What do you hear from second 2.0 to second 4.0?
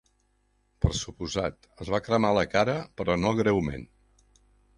cremar la cara, però no greument.